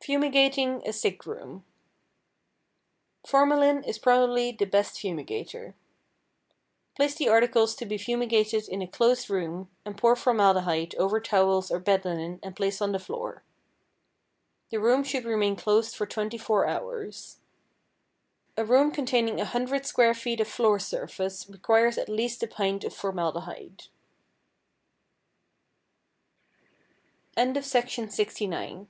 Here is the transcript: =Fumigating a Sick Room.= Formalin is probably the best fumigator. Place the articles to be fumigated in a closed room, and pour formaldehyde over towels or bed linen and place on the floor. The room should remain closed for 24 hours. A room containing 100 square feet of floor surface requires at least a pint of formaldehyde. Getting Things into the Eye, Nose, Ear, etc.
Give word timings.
=Fumigating 0.00 0.82
a 0.84 0.92
Sick 0.92 1.24
Room.= 1.26 1.64
Formalin 3.24 3.84
is 3.84 4.00
probably 4.00 4.50
the 4.50 4.64
best 4.64 4.98
fumigator. 4.98 5.76
Place 6.96 7.14
the 7.14 7.28
articles 7.28 7.76
to 7.76 7.86
be 7.86 7.96
fumigated 7.96 8.68
in 8.68 8.82
a 8.82 8.88
closed 8.88 9.30
room, 9.30 9.70
and 9.84 9.96
pour 9.96 10.16
formaldehyde 10.16 10.96
over 10.96 11.20
towels 11.20 11.70
or 11.70 11.78
bed 11.78 12.04
linen 12.04 12.40
and 12.42 12.56
place 12.56 12.82
on 12.82 12.90
the 12.90 12.98
floor. 12.98 13.44
The 14.70 14.80
room 14.80 15.04
should 15.04 15.24
remain 15.24 15.54
closed 15.54 15.94
for 15.94 16.04
24 16.04 16.66
hours. 16.66 17.38
A 18.56 18.64
room 18.64 18.90
containing 18.90 19.36
100 19.36 19.86
square 19.86 20.14
feet 20.14 20.40
of 20.40 20.48
floor 20.48 20.80
surface 20.80 21.48
requires 21.48 21.96
at 21.96 22.08
least 22.08 22.42
a 22.42 22.48
pint 22.48 22.82
of 22.82 22.92
formaldehyde. 22.92 23.84
Getting 27.36 27.54
Things 27.54 27.74
into 27.76 27.94
the 27.94 28.10
Eye, 28.10 28.10
Nose, 28.16 28.18
Ear, 28.18 28.26
etc. 28.26 28.86